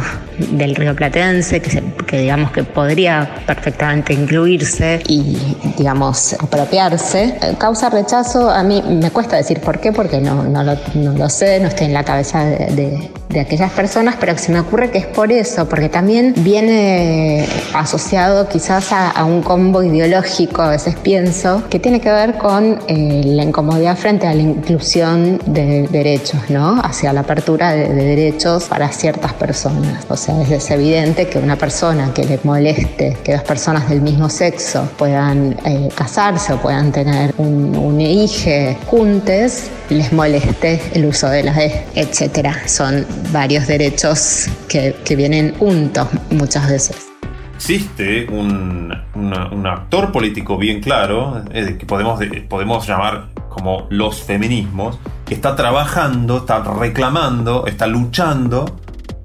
del 0.51 0.75
río 0.75 0.95
platense, 0.95 1.59
que, 1.59 1.69
se, 1.69 1.83
que, 2.09 2.21
digamos 2.21 2.51
que 2.51 2.63
podría 2.63 3.29
perfectamente 3.45 4.13
incluirse 4.13 5.03
y, 5.07 5.37
digamos, 5.77 6.33
apropiarse. 6.33 7.37
Causa 7.59 7.89
rechazo, 7.91 8.49
a 8.49 8.63
mí 8.63 8.81
me 8.81 9.11
cuesta 9.11 9.35
decir 9.35 9.59
por 9.61 9.79
qué, 9.79 9.91
porque 9.91 10.19
no, 10.19 10.43
no, 10.43 10.63
lo, 10.63 10.75
no 10.95 11.13
lo, 11.13 11.29
sé, 11.29 11.59
no 11.59 11.67
estoy 11.67 11.85
en 11.85 11.93
la 11.93 12.03
cabeza 12.03 12.43
de, 12.45 12.57
de, 12.73 13.11
de, 13.29 13.39
aquellas 13.39 13.71
personas, 13.73 14.15
pero 14.19 14.35
se 14.39 14.51
me 14.51 14.59
ocurre 14.59 14.89
que 14.89 14.97
es 14.97 15.05
por 15.05 15.31
eso, 15.31 15.69
porque 15.69 15.87
también 15.87 16.33
viene 16.37 17.47
asociado 17.75 18.49
quizás 18.49 18.91
a, 18.91 19.11
a 19.11 19.23
un 19.25 19.43
combo 19.43 19.83
ideológico, 19.83 20.63
a 20.63 20.69
veces 20.69 20.95
pienso, 20.95 21.61
que 21.69 21.77
tiene 21.77 22.01
que 22.01 22.11
ver 22.11 22.39
con 22.39 22.79
eh, 22.87 23.21
la 23.23 23.43
incomodidad 23.43 23.95
frente 23.95 24.25
a 24.25 24.33
la 24.33 24.41
inclusión 24.41 25.39
de 25.45 25.87
derechos, 25.89 26.49
¿no? 26.49 26.81
Hacia 26.81 27.13
la 27.13 27.19
apertura 27.19 27.71
de, 27.71 27.89
de 27.89 28.03
derechos 28.03 28.63
para 28.63 28.89
ciertas 28.89 29.33
personas. 29.33 30.05
O 30.09 30.17
sea, 30.17 30.41
es 30.41 30.71
evidente 30.71 31.27
que 31.27 31.37
una 31.37 31.55
persona 31.55 31.98
que 32.13 32.25
le 32.25 32.39
moleste 32.43 33.17
que 33.23 33.33
dos 33.33 33.43
personas 33.43 33.89
del 33.89 34.01
mismo 34.01 34.29
sexo 34.29 34.89
puedan 34.97 35.57
eh, 35.65 35.89
casarse 35.93 36.53
o 36.53 36.57
puedan 36.57 36.91
tener 36.91 37.33
un, 37.37 37.75
un 37.75 38.01
hijo 38.01 38.75
juntos, 38.87 39.69
les 39.89 40.11
moleste 40.13 40.81
el 40.93 41.05
uso 41.05 41.27
de 41.29 41.43
la 41.43 41.53
E, 41.63 41.85
etc. 41.95 42.55
Son 42.65 43.05
varios 43.31 43.67
derechos 43.67 44.47
que, 44.67 44.95
que 45.03 45.15
vienen 45.15 45.53
juntos 45.55 46.07
muchas 46.31 46.69
veces 46.69 47.09
existe 47.55 48.25
un, 48.31 48.89
un, 49.15 49.67
actor 49.67 50.13
político 50.13 50.57
bien 50.57 50.79
claro, 50.79 51.43
eh, 51.51 51.75
que 51.77 51.85
podemos, 51.85 52.17
podemos 52.47 52.87
llamar 52.87 53.25
como 53.49 53.85
los 53.89 54.23
feminismos, 54.23 54.97
que 55.25 55.33
está 55.33 55.57
trabajando, 55.57 56.37
está 56.37 56.63
reclamando, 56.63 57.65
está 57.67 57.85
luchando 57.85 58.79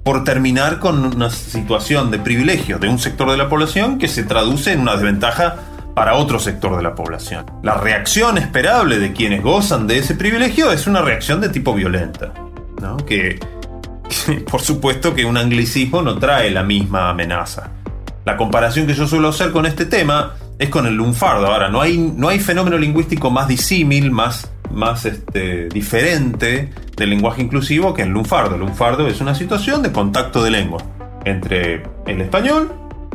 por 0.05 0.23
terminar 0.23 0.77
con 0.77 1.03
una 1.03 1.31
situación 1.31 2.11
de 2.11 2.19
privilegio 2.19 2.77
de 2.77 2.87
un 2.87 2.99
sector 2.99 3.31
de 3.31 3.37
la 3.37 3.49
población 3.49 3.97
que 3.97 4.07
se 4.07 4.21
traduce 4.21 4.71
en 4.71 4.81
una 4.81 4.93
desventaja 4.93 5.55
para 5.95 6.13
otro 6.13 6.37
sector 6.37 6.77
de 6.77 6.83
la 6.83 6.93
población. 6.93 7.43
La 7.63 7.73
reacción 7.73 8.37
esperable 8.37 8.99
de 8.99 9.13
quienes 9.13 9.41
gozan 9.41 9.87
de 9.87 9.97
ese 9.97 10.13
privilegio 10.13 10.71
es 10.71 10.85
una 10.85 11.01
reacción 11.01 11.41
de 11.41 11.49
tipo 11.49 11.73
violenta, 11.73 12.33
¿no? 12.79 12.97
que, 12.97 13.39
por 14.51 14.61
supuesto 14.61 15.15
que 15.15 15.25
un 15.25 15.37
anglicismo 15.37 16.03
no 16.03 16.19
trae 16.19 16.51
la 16.51 16.61
misma 16.61 17.09
amenaza. 17.09 17.71
La 18.25 18.37
comparación 18.37 18.85
que 18.85 18.93
yo 18.93 19.07
suelo 19.07 19.29
hacer 19.29 19.51
con 19.51 19.65
este 19.65 19.87
tema 19.87 20.35
es 20.59 20.69
con 20.69 20.85
el 20.85 20.93
lunfardo. 20.93 21.47
Ahora, 21.47 21.69
no 21.69 21.81
hay, 21.81 21.97
no 21.97 22.29
hay 22.29 22.39
fenómeno 22.39 22.77
lingüístico 22.77 23.31
más 23.31 23.47
disímil, 23.47 24.11
más, 24.11 24.51
más 24.75 25.05
este, 25.05 25.69
diferente 25.69 26.69
del 26.95 27.09
lenguaje 27.09 27.41
inclusivo 27.41 27.93
que 27.93 28.03
el 28.03 28.09
lunfardo. 28.09 28.55
El 28.55 28.61
lunfardo 28.61 29.07
es 29.07 29.21
una 29.21 29.33
situación 29.33 29.81
de 29.81 29.91
contacto 29.91 30.43
de 30.43 30.51
lengua 30.51 30.83
entre 31.23 31.83
el 32.05 32.21
español, 32.21 32.71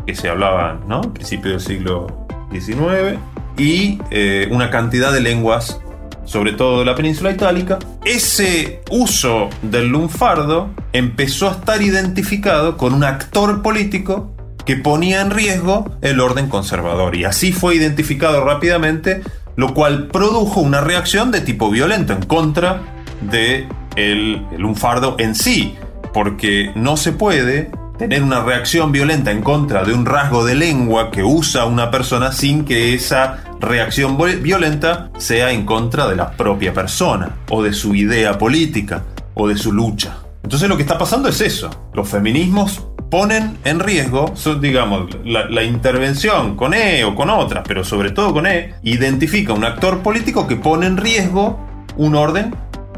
que 0.06 0.14
se 0.14 0.28
hablaba 0.28 0.80
¿no? 0.88 0.96
a 0.96 1.14
principios 1.14 1.64
del 1.64 1.76
siglo 1.76 2.26
XIX, 2.50 3.18
y 3.56 4.00
eh, 4.10 4.48
una 4.50 4.70
cantidad 4.70 5.12
de 5.12 5.20
lenguas, 5.20 5.80
sobre 6.24 6.52
todo 6.52 6.80
de 6.80 6.86
la 6.86 6.94
península 6.94 7.30
itálica. 7.30 7.78
Ese 8.04 8.82
uso 8.90 9.50
del 9.62 9.88
lunfardo 9.88 10.70
empezó 10.92 11.48
a 11.48 11.52
estar 11.52 11.82
identificado 11.82 12.76
con 12.76 12.94
un 12.94 13.04
actor 13.04 13.62
político 13.62 14.34
que 14.64 14.76
ponía 14.76 15.20
en 15.20 15.30
riesgo 15.30 15.96
el 16.00 16.20
orden 16.20 16.48
conservador. 16.48 17.16
Y 17.16 17.24
así 17.24 17.52
fue 17.52 17.74
identificado 17.74 18.44
rápidamente, 18.44 19.22
lo 19.60 19.74
cual 19.74 20.06
produjo 20.06 20.60
una 20.60 20.80
reacción 20.80 21.30
de 21.30 21.42
tipo 21.42 21.68
violento 21.68 22.14
en 22.14 22.22
contra 22.22 22.80
de 23.20 23.68
el, 23.94 24.46
el 24.52 24.62
lunfardo 24.62 25.16
en 25.18 25.34
sí, 25.34 25.74
porque 26.14 26.72
no 26.74 26.96
se 26.96 27.12
puede 27.12 27.70
tener 27.98 28.22
una 28.22 28.42
reacción 28.42 28.90
violenta 28.90 29.30
en 29.30 29.42
contra 29.42 29.84
de 29.84 29.92
un 29.92 30.06
rasgo 30.06 30.46
de 30.46 30.54
lengua 30.54 31.10
que 31.10 31.22
usa 31.22 31.66
una 31.66 31.90
persona 31.90 32.32
sin 32.32 32.64
que 32.64 32.94
esa 32.94 33.44
reacción 33.60 34.16
violenta 34.42 35.10
sea 35.18 35.52
en 35.52 35.66
contra 35.66 36.08
de 36.08 36.16
la 36.16 36.30
propia 36.30 36.72
persona, 36.72 37.36
o 37.50 37.62
de 37.62 37.74
su 37.74 37.94
idea 37.94 38.38
política, 38.38 39.02
o 39.34 39.46
de 39.46 39.58
su 39.58 39.72
lucha. 39.72 40.16
Entonces 40.42 40.70
lo 40.70 40.76
que 40.78 40.84
está 40.84 40.96
pasando 40.96 41.28
es 41.28 41.38
eso. 41.42 41.68
Los 41.92 42.08
feminismos 42.08 42.86
ponen 43.10 43.58
en 43.64 43.80
riesgo, 43.80 44.32
digamos, 44.60 45.08
la, 45.24 45.62
intervención 45.64 46.56
con 46.56 46.74
E 46.74 47.04
o 47.04 47.14
con 47.14 47.28
otras, 47.28 47.64
pero 47.66 47.84
sobre 47.84 48.12
todo 48.12 48.32
con 48.32 48.46
E, 48.46 48.74
identifica 48.82 49.52
un 49.52 49.64
actor 49.64 49.98
político 50.00 50.46
que 50.46 50.56
pone 50.56 50.86
en 50.86 50.96
riesgo 50.96 51.58
un 51.96 52.14
orden 52.14 52.54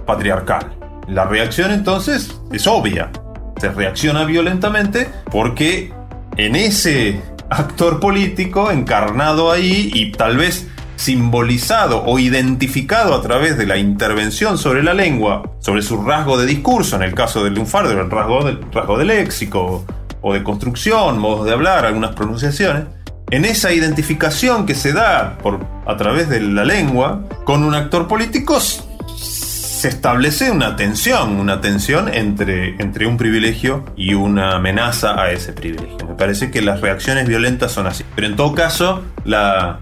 patriarcal. 0.07 0.75
La 1.09 1.25
reacción 1.25 1.73
entonces 1.73 2.41
es 2.53 2.67
obvia. 2.67 3.11
Se 3.59 3.71
reacciona 3.71 4.25
violentamente 4.25 5.09
porque 5.31 5.93
en 6.37 6.57
ese 6.57 7.21
actor 7.49 7.99
político 7.99 8.71
encarnado 8.71 9.51
ahí 9.51 9.91
y 9.95 10.13
tal 10.13 10.37
vez 10.37 10.69
simbolizado 10.97 12.05
o 12.05 12.19
identificado 12.19 13.15
a 13.15 13.23
través 13.23 13.59
de 13.59 13.67
la 13.67 13.77
intervención 13.77 14.59
sobre 14.59 14.83
la 14.83 14.95
lengua, 14.95 15.43
sobre 15.59 15.83
su 15.83 16.03
rasgo 16.03 16.39
de 16.39 16.47
discurso, 16.47 16.97
en 16.97 17.03
el 17.03 17.15
caso 17.15 17.43
del 17.43 17.55
lunfardo, 17.55 17.91
el 17.91 18.11
rasgo, 18.11 18.45
del, 18.45 18.61
rasgo 18.73 18.99
de 18.99 19.05
léxico 19.07 19.85
o 20.23 20.33
de 20.33 20.43
construcción, 20.43 21.19
modos 21.19 21.45
de 21.45 21.53
hablar, 21.53 21.85
algunas 21.85 22.15
pronunciaciones, 22.15 22.85
en 23.31 23.45
esa 23.45 23.73
identificación 23.73 24.67
que 24.67 24.75
se 24.75 24.93
da 24.93 25.39
por, 25.43 25.61
a 25.87 25.97
través 25.97 26.29
de 26.29 26.41
la 26.41 26.65
lengua 26.65 27.25
con 27.45 27.65
un 27.65 27.75
actor 27.75 28.07
político 28.07 28.61
se 28.61 29.89
establece 29.89 30.51
una 30.51 30.77
tensión, 30.77 31.41
una 31.41 31.61
tensión 31.61 32.09
entre, 32.15 32.81
entre 32.81 33.07
un 33.07 33.17
privilegio 33.17 33.85
y 33.97 34.15
una 34.15 34.55
amenaza 34.55 35.21
a 35.21 35.33
ese 35.33 35.53
privilegio. 35.53 36.07
Me 36.07 36.15
parece 36.15 36.53
que 36.53 36.63
las 36.63 36.81
reacciones 36.81 37.27
violentas 37.27 37.73
son 37.73 37.89
así. 37.89 38.05
Pero 38.15 38.29
en 38.29 38.37
todo 38.37 38.55
caso, 38.55 39.03
la, 39.25 39.81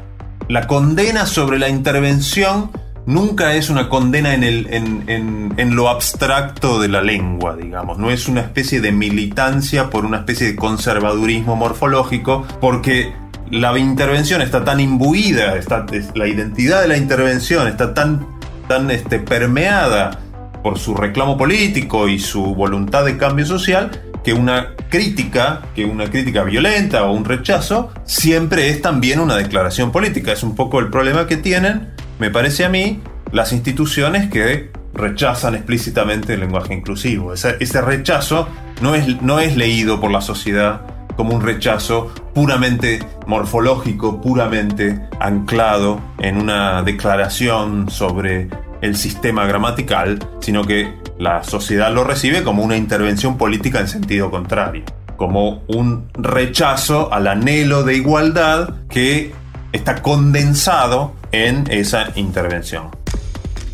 la 0.48 0.66
condena 0.66 1.26
sobre 1.26 1.58
la 1.58 1.68
intervención 1.68 2.70
nunca 3.06 3.54
es 3.54 3.70
una 3.70 3.88
condena 3.88 4.34
en, 4.34 4.44
el, 4.44 4.66
en, 4.70 5.04
en, 5.06 5.54
en, 5.56 5.76
lo 5.76 5.88
abstracto 5.88 6.80
de 6.80 6.88
la 6.88 7.02
lengua, 7.02 7.56
digamos. 7.56 7.98
No 7.98 8.10
es 8.10 8.28
una 8.28 8.40
especie 8.40 8.80
de 8.80 8.92
militancia 8.92 9.90
por 9.90 10.04
una 10.04 10.18
especie 10.18 10.46
de 10.48 10.56
conservadurismo 10.56 11.56
morfológico, 11.56 12.46
porque 12.60 13.12
la 13.50 13.76
intervención 13.78 14.42
está 14.42 14.64
tan 14.64 14.80
imbuida, 14.80 15.56
está, 15.56 15.84
la 16.14 16.28
identidad 16.28 16.82
de 16.82 16.88
la 16.88 16.96
intervención 16.96 17.66
está 17.66 17.94
tan, 17.94 18.26
tan 18.68 18.90
este, 18.90 19.18
permeada 19.18 20.20
por 20.62 20.78
su 20.78 20.94
reclamo 20.94 21.36
político 21.36 22.08
y 22.08 22.18
su 22.18 22.54
voluntad 22.54 23.04
de 23.04 23.16
cambio 23.16 23.46
social, 23.46 23.90
que 24.22 24.34
una 24.34 24.74
crítica, 24.90 25.62
que 25.74 25.84
una 25.84 26.10
crítica 26.10 26.44
violenta 26.44 27.04
o 27.04 27.12
un 27.12 27.24
rechazo, 27.24 27.90
siempre 28.04 28.68
es 28.68 28.82
también 28.82 29.18
una 29.18 29.36
declaración 29.36 29.90
política. 29.90 30.32
Es 30.32 30.42
un 30.42 30.54
poco 30.54 30.78
el 30.78 30.90
problema 30.90 31.26
que 31.26 31.38
tienen 31.38 31.88
me 32.20 32.30
parece 32.30 32.66
a 32.66 32.68
mí, 32.68 33.00
las 33.32 33.52
instituciones 33.52 34.30
que 34.30 34.70
rechazan 34.92 35.54
explícitamente 35.54 36.34
el 36.34 36.40
lenguaje 36.40 36.74
inclusivo. 36.74 37.32
Ese, 37.32 37.80
rechazo 37.80 38.46
no 38.82 38.94
es, 38.94 39.22
no 39.22 39.40
es 39.40 39.56
leído 39.56 40.00
por 40.00 40.10
la 40.10 40.20
sociedad 40.20 40.82
como 41.16 41.34
un 41.34 41.40
rechazo 41.40 42.12
puramente 42.34 43.00
morfológico, 43.26 44.20
puramente 44.20 45.00
anclado 45.18 46.00
en 46.18 46.36
una 46.36 46.82
declaración 46.82 47.90
sobre 47.90 48.48
el 48.82 48.96
sistema 48.96 49.46
gramatical, 49.46 50.18
sino 50.40 50.64
que 50.64 50.94
la 51.18 51.42
sociedad 51.42 51.92
lo 51.92 52.04
recibe 52.04 52.42
como 52.42 52.62
una 52.62 52.76
intervención 52.76 53.38
política 53.38 53.80
en 53.80 53.88
sentido 53.88 54.30
contrario, 54.30 54.84
como 55.16 55.62
un 55.68 56.08
rechazo 56.14 57.12
al 57.12 57.28
anhelo 57.28 57.82
de 57.82 57.96
igualdad 57.96 58.74
que 58.88 59.32
está 59.72 60.02
condensado 60.02 61.19
en 61.32 61.64
esa 61.70 62.12
intervención. 62.14 62.90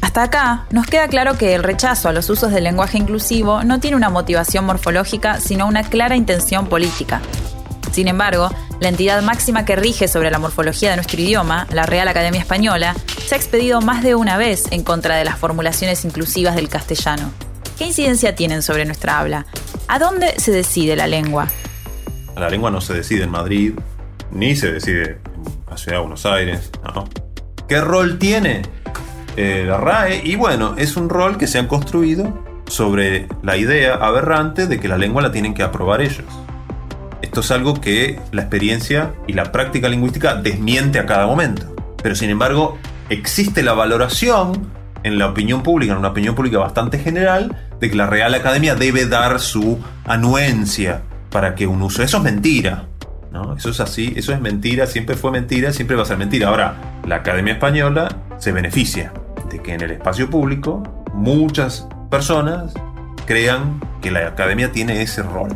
Hasta 0.00 0.22
acá 0.22 0.66
nos 0.70 0.86
queda 0.86 1.08
claro 1.08 1.36
que 1.36 1.54
el 1.54 1.62
rechazo 1.62 2.08
a 2.08 2.12
los 2.12 2.30
usos 2.30 2.52
del 2.52 2.64
lenguaje 2.64 2.98
inclusivo 2.98 3.64
no 3.64 3.80
tiene 3.80 3.96
una 3.96 4.08
motivación 4.08 4.64
morfológica, 4.64 5.40
sino 5.40 5.66
una 5.66 5.82
clara 5.82 6.16
intención 6.16 6.68
política. 6.68 7.20
Sin 7.92 8.08
embargo, 8.08 8.50
la 8.80 8.88
entidad 8.88 9.22
máxima 9.22 9.64
que 9.64 9.74
rige 9.74 10.06
sobre 10.06 10.30
la 10.30 10.38
morfología 10.38 10.90
de 10.90 10.96
nuestro 10.96 11.20
idioma, 11.20 11.66
la 11.72 11.86
Real 11.86 12.08
Academia 12.08 12.40
Española, 12.40 12.94
se 13.26 13.34
ha 13.34 13.38
expedido 13.38 13.80
más 13.80 14.02
de 14.02 14.14
una 14.14 14.36
vez 14.36 14.64
en 14.70 14.84
contra 14.84 15.16
de 15.16 15.24
las 15.24 15.38
formulaciones 15.38 16.04
inclusivas 16.04 16.56
del 16.56 16.68
castellano. 16.68 17.30
¿Qué 17.78 17.86
incidencia 17.86 18.34
tienen 18.34 18.62
sobre 18.62 18.84
nuestra 18.84 19.18
habla? 19.18 19.46
¿A 19.88 19.98
dónde 19.98 20.38
se 20.38 20.52
decide 20.52 20.96
la 20.96 21.06
lengua? 21.06 21.48
La 22.36 22.48
lengua 22.48 22.70
no 22.70 22.80
se 22.80 22.94
decide 22.94 23.24
en 23.24 23.30
Madrid, 23.30 23.72
ni 24.30 24.56
se 24.56 24.72
decide 24.72 25.18
en 25.34 25.70
la 25.70 25.76
ciudad 25.76 25.96
de 25.96 26.00
Buenos 26.00 26.26
Aires. 26.26 26.70
¿Qué 27.68 27.80
rol 27.80 28.18
tiene 28.18 28.62
eh, 29.36 29.64
la 29.66 29.78
RAE? 29.78 30.22
Y 30.24 30.36
bueno, 30.36 30.74
es 30.78 30.96
un 30.96 31.08
rol 31.08 31.36
que 31.36 31.46
se 31.46 31.58
han 31.58 31.66
construido 31.66 32.44
sobre 32.68 33.28
la 33.42 33.56
idea 33.56 33.94
aberrante 33.94 34.66
de 34.66 34.78
que 34.78 34.88
la 34.88 34.96
lengua 34.96 35.22
la 35.22 35.32
tienen 35.32 35.52
que 35.52 35.62
aprobar 35.62 36.00
ellos. 36.00 36.26
Esto 37.22 37.40
es 37.40 37.50
algo 37.50 37.80
que 37.80 38.20
la 38.32 38.42
experiencia 38.42 39.14
y 39.26 39.32
la 39.32 39.50
práctica 39.50 39.88
lingüística 39.88 40.36
desmiente 40.36 40.98
a 40.98 41.06
cada 41.06 41.26
momento. 41.26 41.74
Pero 42.02 42.14
sin 42.14 42.30
embargo, 42.30 42.78
existe 43.08 43.62
la 43.62 43.72
valoración 43.72 44.70
en 45.02 45.18
la 45.18 45.26
opinión 45.26 45.62
pública, 45.62 45.92
en 45.92 45.98
una 45.98 46.08
opinión 46.08 46.34
pública 46.34 46.58
bastante 46.58 46.98
general, 46.98 47.56
de 47.80 47.90
que 47.90 47.96
la 47.96 48.06
Real 48.06 48.34
Academia 48.34 48.74
debe 48.76 49.06
dar 49.06 49.40
su 49.40 49.78
anuencia 50.04 51.02
para 51.30 51.54
que 51.54 51.66
un 51.66 51.82
uso. 51.82 52.02
Eso 52.02 52.18
es 52.18 52.22
mentira. 52.22 52.86
Eso 53.56 53.70
es 53.70 53.80
así, 53.80 54.12
eso 54.16 54.32
es 54.32 54.40
mentira, 54.40 54.86
siempre 54.86 55.16
fue 55.16 55.30
mentira, 55.30 55.72
siempre 55.72 55.96
va 55.96 56.02
a 56.02 56.06
ser 56.06 56.18
mentira. 56.18 56.48
Ahora, 56.48 56.76
la 57.06 57.16
Academia 57.16 57.54
Española 57.54 58.08
se 58.38 58.52
beneficia 58.52 59.12
de 59.50 59.60
que 59.62 59.74
en 59.74 59.80
el 59.80 59.90
espacio 59.90 60.28
público 60.30 60.82
muchas 61.14 61.86
personas 62.10 62.74
crean 63.26 63.80
que 64.00 64.10
la 64.10 64.26
Academia 64.28 64.72
tiene 64.72 65.02
ese 65.02 65.22
rol. 65.22 65.50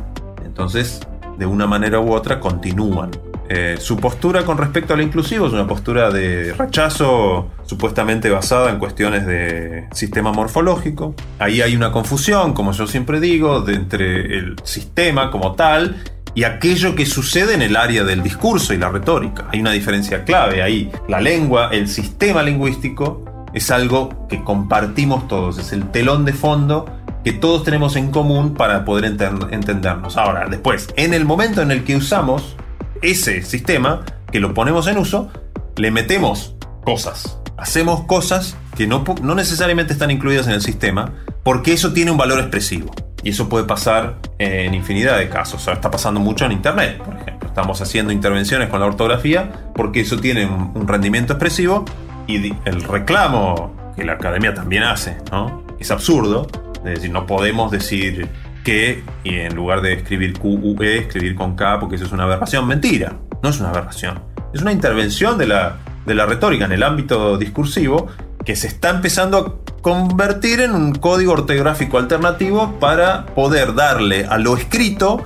Entonces, 0.45 1.01
de 1.39 1.47
una 1.47 1.67
manera 1.67 2.01
u 2.01 2.13
otra 2.13 2.39
continúan. 2.41 3.11
Eh, 3.53 3.79
su 3.81 3.97
postura 3.97 4.45
con 4.45 4.59
respecto 4.59 4.95
al 4.95 5.01
inclusivo 5.01 5.49
es 5.49 5.53
una 5.53 5.67
postura 5.67 6.13
de 6.13 6.53
rechazo 6.53 7.51
supuestamente 7.65 8.31
basada 8.31 8.71
en 8.71 8.79
cuestiones 8.79 9.27
de 9.27 9.89
sistema 9.93 10.31
morfológico. 10.31 11.17
Ahí 11.41 11.61
hay 11.61 11.75
una 11.75 11.91
confusión, 11.91 12.53
como 12.53 12.71
yo 12.71 12.87
siempre 12.87 13.19
digo, 13.19 13.63
de 13.63 13.75
entre 13.75 14.39
el 14.39 14.57
sistema 14.63 15.33
como 15.33 15.57
tal 15.57 15.97
y 16.35 16.45
aquello 16.45 16.95
que 16.95 17.07
sucede 17.07 17.55
en 17.55 17.63
el 17.63 17.77
área 17.77 18.05
del 18.05 18.23
discurso 18.23 18.73
y 18.75 18.79
la 18.79 18.89
retórica. 18.89 19.49
Hay 19.53 19.61
una 19.61 19.73
diferencia 19.73 20.25
clave 20.25 20.63
ahí. 20.63 20.91
La 21.09 21.21
lengua, 21.21 21.71
el 21.73 21.89
sistema 21.89 22.43
lingüístico, 22.43 23.25
es 23.53 23.71
algo 23.71 24.29
que 24.29 24.43
compartimos 24.45 25.27
todos, 25.27 25.59
es 25.59 25.73
el 25.73 25.91
telón 25.91 26.25
de 26.25 26.33
fondo 26.33 26.87
que 27.25 27.33
todos 27.33 27.65
tenemos 27.65 27.97
en 27.97 28.11
común 28.11 28.55
para 28.55 28.85
poder 28.85 29.05
entendernos. 29.05 30.17
Ahora, 30.17 30.47
después, 30.49 30.89
en 30.97 31.13
el 31.13 31.25
momento 31.25 31.61
en 31.61 31.71
el 31.71 31.85
que 31.85 31.97
usamos 31.97 32.57
ese 33.03 33.43
sistema, 33.43 34.05
que 34.33 34.41
lo 34.41 34.55
ponemos 34.55 34.87
en 34.87 34.99
uso, 34.99 35.31
le 35.77 35.91
metemos 35.91 36.55
cosas. 36.85 37.39
Hacemos 37.59 38.05
cosas 38.05 38.57
que 38.77 38.87
no, 38.87 39.05
necesariamente 39.35 39.93
están 39.93 40.11
incluidas 40.11 40.47
en 40.47 40.55
el 40.55 40.63
sistema, 40.63 41.13
porque 41.43 41.73
eso 41.73 41.93
tiene 41.93 42.11
un 42.11 42.17
valor 42.17 42.39
expresivo. 42.39 42.91
Y 43.23 43.31
eso 43.31 43.49
puede 43.49 43.65
pasar 43.65 44.17
en 44.39 44.75
infinidad 44.75 45.19
de 45.19 45.29
casos. 45.29 45.67
está 45.69 45.91
pasando 45.91 46.21
mucho 46.21 46.45
en 46.47 46.53
Internet, 46.53 46.99
por 46.99 47.15
ejemplo. 47.17 47.49
Estamos 47.49 47.81
haciendo 47.83 48.13
intervenciones 48.13 48.69
con 48.69 48.81
la 48.81 48.87
ortografía 48.87 49.51
porque 49.75 50.01
eso 50.01 50.19
tiene 50.19 50.47
un 50.47 50.87
rendimiento 50.87 51.35
expresivo 51.35 51.85
y 52.27 52.55
el 52.65 52.83
reclamo 52.83 53.93
que 53.97 54.05
la 54.05 54.13
academia 54.15 54.55
también 54.55 54.85
hace, 54.85 55.17
¿no? 55.31 55.65
Es 55.79 55.91
absurdo, 55.91 56.47
es 56.77 56.95
decir, 56.95 57.11
no 57.11 57.27
podemos 57.27 57.71
decir 57.71 58.29
que 58.65 59.03
y 59.25 59.35
en 59.37 59.55
lugar 59.55 59.81
de 59.81 59.95
escribir 59.95 60.39
QUE, 60.39 60.99
escribir 60.99 61.35
con 61.35 61.57
K 61.57 61.81
porque 61.81 61.97
eso 61.97 62.05
es 62.05 62.13
una 62.13 62.25
aberración. 62.25 62.67
Mentira, 62.67 63.17
no 63.43 63.49
es 63.49 63.61
una 63.61 63.71
aberración. 63.71 64.23
Es 64.53 64.63
una 64.63 64.73
intervención 64.73 65.39
de 65.39 65.47
la, 65.47 65.79
de 66.07 66.15
la 66.15 66.27
retórica 66.27 66.65
en 66.65 66.73
el 66.73 66.83
ámbito 66.83 67.37
discursivo 67.37 68.09
que 68.45 68.57
se 68.57 68.69
está 68.69 68.91
empezando 68.91 69.63
convertir 69.83 70.61
en 70.61 70.73
un 70.73 70.95
código 70.95 71.33
ortográfico 71.33 71.99
alternativo 71.99 72.79
para 72.81 73.27
poder 73.27 73.75
darle 73.75 74.27
a 74.27 74.39
lo 74.39 74.57
escrito 74.57 75.25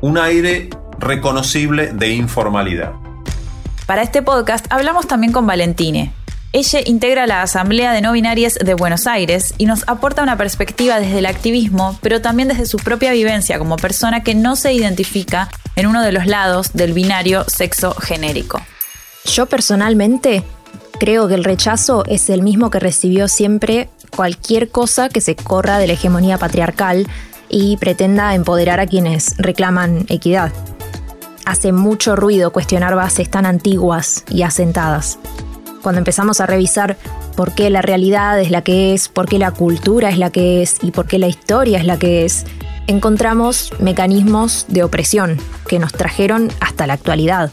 un 0.00 0.18
aire 0.18 0.70
reconocible 0.98 1.92
de 1.92 2.10
informalidad. 2.10 2.92
Para 3.86 4.02
este 4.02 4.22
podcast 4.22 4.66
hablamos 4.70 5.06
también 5.06 5.32
con 5.32 5.46
Valentine, 5.46 6.12
ella 6.56 6.80
integra 6.86 7.26
la 7.26 7.42
Asamblea 7.42 7.92
de 7.92 8.00
No 8.00 8.12
Binarias 8.12 8.54
de 8.54 8.72
Buenos 8.72 9.06
Aires 9.06 9.52
y 9.58 9.66
nos 9.66 9.86
aporta 9.88 10.22
una 10.22 10.38
perspectiva 10.38 10.98
desde 10.98 11.18
el 11.18 11.26
activismo, 11.26 11.98
pero 12.00 12.22
también 12.22 12.48
desde 12.48 12.64
su 12.64 12.78
propia 12.78 13.12
vivencia 13.12 13.58
como 13.58 13.76
persona 13.76 14.22
que 14.22 14.34
no 14.34 14.56
se 14.56 14.72
identifica 14.72 15.50
en 15.74 15.86
uno 15.86 16.02
de 16.02 16.12
los 16.12 16.26
lados 16.26 16.72
del 16.72 16.94
binario 16.94 17.44
sexo 17.46 17.92
genérico. 17.92 18.62
Yo 19.26 19.44
personalmente 19.44 20.44
creo 20.98 21.28
que 21.28 21.34
el 21.34 21.44
rechazo 21.44 22.06
es 22.06 22.30
el 22.30 22.40
mismo 22.40 22.70
que 22.70 22.80
recibió 22.80 23.28
siempre 23.28 23.90
cualquier 24.16 24.70
cosa 24.70 25.08
que 25.08 25.20
se 25.20 25.36
corra 25.36 25.78
de 25.78 25.86
la 25.86 25.92
hegemonía 25.92 26.38
patriarcal 26.38 27.06
y 27.48 27.76
pretenda 27.76 28.34
empoderar 28.34 28.80
a 28.80 28.86
quienes 28.86 29.36
reclaman 29.36 30.06
equidad. 30.08 30.52
Hace 31.44 31.70
mucho 31.72 32.16
ruido 32.16 32.50
cuestionar 32.50 32.96
bases 32.96 33.30
tan 33.30 33.46
antiguas 33.46 34.24
y 34.28 34.42
asentadas 34.42 35.18
cuando 35.86 36.00
empezamos 36.00 36.40
a 36.40 36.46
revisar 36.46 36.96
por 37.36 37.54
qué 37.54 37.70
la 37.70 37.80
realidad 37.80 38.40
es 38.40 38.50
la 38.50 38.62
que 38.62 38.92
es, 38.92 39.08
por 39.08 39.28
qué 39.28 39.38
la 39.38 39.52
cultura 39.52 40.10
es 40.10 40.18
la 40.18 40.30
que 40.30 40.60
es 40.60 40.78
y 40.82 40.90
por 40.90 41.06
qué 41.06 41.20
la 41.20 41.28
historia 41.28 41.78
es 41.78 41.84
la 41.84 41.96
que 41.96 42.24
es, 42.24 42.44
encontramos 42.88 43.70
mecanismos 43.78 44.66
de 44.66 44.82
opresión 44.82 45.38
que 45.68 45.78
nos 45.78 45.92
trajeron 45.92 46.50
hasta 46.58 46.88
la 46.88 46.94
actualidad 46.94 47.52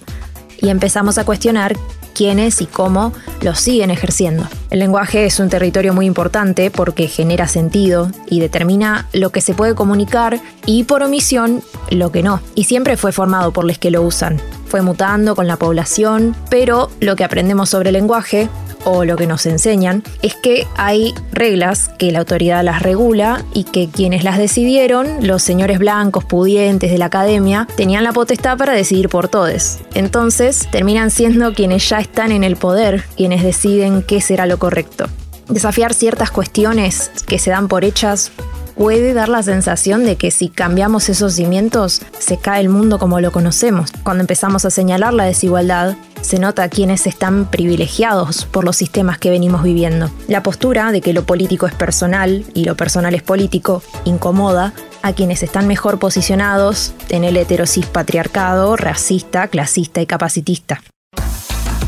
y 0.59 0.69
empezamos 0.69 1.19
a 1.19 1.25
cuestionar 1.25 1.75
quiénes 2.13 2.61
y 2.61 2.65
cómo 2.65 3.13
los 3.41 3.59
siguen 3.59 3.91
ejerciendo. 3.91 4.47
El 4.69 4.79
lenguaje 4.79 5.25
es 5.25 5.39
un 5.39 5.49
territorio 5.49 5.93
muy 5.93 6.05
importante 6.05 6.71
porque 6.71 7.07
genera 7.07 7.47
sentido 7.47 8.09
y 8.27 8.39
determina 8.39 9.07
lo 9.13 9.31
que 9.31 9.41
se 9.41 9.53
puede 9.53 9.75
comunicar 9.75 10.39
y 10.65 10.83
por 10.83 11.03
omisión 11.03 11.61
lo 11.89 12.11
que 12.11 12.23
no. 12.23 12.41
Y 12.55 12.65
siempre 12.65 12.97
fue 12.97 13.11
formado 13.11 13.51
por 13.51 13.65
los 13.65 13.77
que 13.77 13.91
lo 13.91 14.01
usan 14.01 14.41
fue 14.73 14.81
mutando 14.81 15.35
con 15.35 15.45
la 15.45 15.57
población, 15.57 16.35
pero 16.49 16.89
lo 16.99 17.15
que 17.15 17.23
aprendemos 17.23 17.69
sobre 17.69 17.89
el 17.89 17.93
lenguaje 17.93 18.49
o 18.85 19.05
lo 19.05 19.15
que 19.15 19.27
nos 19.27 19.45
enseñan 19.45 20.03
es 20.21 20.35
que 20.35 20.67
hay 20.75 21.13
reglas 21.31 21.89
que 21.97 22.11
la 22.11 22.19
autoridad 22.19 22.63
las 22.63 22.81
regula 22.81 23.43
y 23.53 23.63
que 23.65 23.89
quienes 23.89 24.23
las 24.23 24.37
decidieron, 24.37 25.27
los 25.27 25.43
señores 25.43 25.79
blancos 25.79 26.25
pudientes 26.25 26.91
de 26.91 26.97
la 26.97 27.05
academia, 27.05 27.67
tenían 27.75 28.03
la 28.03 28.13
potestad 28.13 28.57
para 28.57 28.73
decidir 28.73 29.09
por 29.09 29.27
todos. 29.27 29.79
Entonces 29.93 30.67
terminan 30.71 31.11
siendo 31.11 31.53
quienes 31.53 31.87
ya 31.89 31.99
están 31.99 32.31
en 32.31 32.43
el 32.43 32.55
poder, 32.55 33.03
quienes 33.15 33.43
deciden 33.43 34.03
qué 34.03 34.21
será 34.21 34.45
lo 34.45 34.57
correcto. 34.57 35.05
Desafiar 35.49 35.93
ciertas 35.93 36.31
cuestiones 36.31 37.11
que 37.27 37.39
se 37.39 37.51
dan 37.51 37.67
por 37.67 37.83
hechas 37.83 38.31
puede 38.75 39.13
dar 39.13 39.29
la 39.29 39.43
sensación 39.43 40.05
de 40.05 40.15
que 40.15 40.31
si 40.31 40.49
cambiamos 40.49 41.09
esos 41.09 41.33
cimientos, 41.33 42.01
se 42.17 42.37
cae 42.37 42.61
el 42.61 42.69
mundo 42.69 42.97
como 42.97 43.19
lo 43.19 43.31
conocemos. 43.31 43.91
Cuando 44.03 44.21
empezamos 44.21 44.65
a 44.65 44.71
señalar 44.71 45.13
la 45.13 45.25
desigualdad, 45.25 45.95
se 46.23 46.39
nota 46.39 46.69
quienes 46.69 47.05
están 47.05 47.45
privilegiados 47.45 48.45
por 48.45 48.63
los 48.63 48.77
sistemas 48.77 49.17
que 49.17 49.29
venimos 49.29 49.61
viviendo. 49.61 50.09
La 50.27 50.41
postura 50.41 50.91
de 50.91 51.01
que 51.01 51.13
lo 51.13 51.25
político 51.25 51.67
es 51.67 51.75
personal 51.75 52.45
y 52.53 52.63
lo 52.63 52.75
personal 52.75 53.13
es 53.13 53.21
político 53.21 53.83
incomoda 54.05 54.73
a 55.01 55.13
quienes 55.13 55.43
están 55.43 55.67
mejor 55.67 55.99
posicionados 55.99 56.93
en 57.09 57.25
el 57.25 57.35
heterosis 57.35 57.85
patriarcado, 57.85 58.77
racista, 58.77 59.47
clasista 59.49 60.01
y 60.01 60.05
capacitista. 60.05 60.81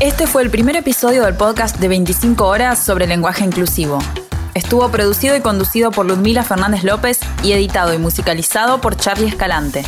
Este 0.00 0.26
fue 0.26 0.42
el 0.42 0.50
primer 0.50 0.76
episodio 0.76 1.24
del 1.24 1.34
podcast 1.34 1.78
de 1.78 1.88
25 1.88 2.46
horas 2.46 2.78
sobre 2.78 3.06
lenguaje 3.06 3.44
inclusivo. 3.44 3.98
Estuvo 4.52 4.90
producido 4.90 5.34
y 5.36 5.40
conducido 5.40 5.90
por 5.90 6.04
Ludmila 6.04 6.42
Fernández 6.42 6.84
López 6.84 7.20
y 7.42 7.52
editado 7.52 7.94
y 7.94 7.98
musicalizado 7.98 8.82
por 8.82 8.96
Charlie 8.96 9.28
Escalante. 9.28 9.84